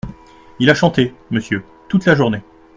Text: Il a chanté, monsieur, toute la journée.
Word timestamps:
Il 0.57 0.71
a 0.71 0.73
chanté, 0.73 1.13
monsieur, 1.29 1.63
toute 1.87 2.05
la 2.07 2.15
journée. 2.15 2.41